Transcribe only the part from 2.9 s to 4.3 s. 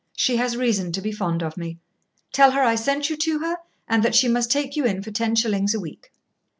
you to her, and that she